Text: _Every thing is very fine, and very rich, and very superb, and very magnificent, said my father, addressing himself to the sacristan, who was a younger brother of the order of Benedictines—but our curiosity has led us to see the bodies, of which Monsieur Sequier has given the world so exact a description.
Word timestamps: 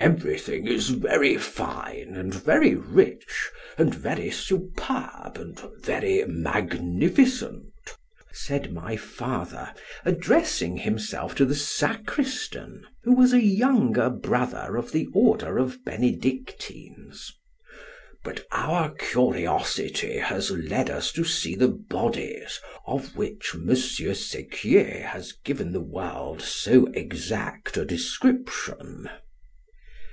_Every 0.06 0.38
thing 0.38 0.68
is 0.68 0.90
very 0.90 1.36
fine, 1.36 2.14
and 2.14 2.32
very 2.32 2.76
rich, 2.76 3.50
and 3.76 3.92
very 3.92 4.30
superb, 4.30 5.36
and 5.36 5.58
very 5.84 6.24
magnificent, 6.24 7.72
said 8.32 8.72
my 8.72 8.96
father, 8.96 9.74
addressing 10.04 10.76
himself 10.76 11.34
to 11.34 11.44
the 11.44 11.56
sacristan, 11.56 12.86
who 13.02 13.12
was 13.12 13.32
a 13.32 13.42
younger 13.42 14.08
brother 14.08 14.76
of 14.76 14.92
the 14.92 15.08
order 15.12 15.58
of 15.58 15.84
Benedictines—but 15.84 18.46
our 18.52 18.90
curiosity 18.94 20.18
has 20.18 20.48
led 20.52 20.90
us 20.90 21.10
to 21.10 21.24
see 21.24 21.56
the 21.56 21.68
bodies, 21.76 22.60
of 22.86 23.16
which 23.16 23.52
Monsieur 23.56 24.14
Sequier 24.14 25.06
has 25.08 25.32
given 25.44 25.72
the 25.72 25.80
world 25.80 26.40
so 26.40 26.86
exact 26.94 27.76
a 27.76 27.84
description. 27.84 29.10